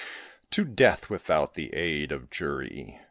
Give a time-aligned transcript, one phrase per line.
[0.49, 2.97] To death without the aid of jury!